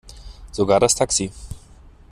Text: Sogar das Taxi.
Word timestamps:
Sogar 0.51 0.79
das 0.79 0.95
Taxi. 0.95 1.31